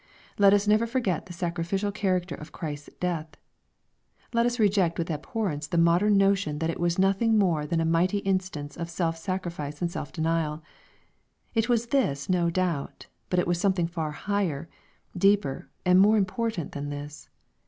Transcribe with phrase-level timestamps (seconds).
[0.39, 3.37] Let us never forget the sacrificial character of Christ's death.
[4.33, 7.85] Let us reject with abhorrence the modern notion that it was nothing more than a
[7.85, 10.63] mighty instance of self sacrifice and self denial.
[11.53, 14.67] It was this no doubt;— ^but it was something far higher,
[15.15, 17.29] deeper, and more important than this.